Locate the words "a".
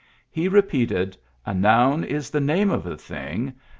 1.45-1.53, 2.87-2.97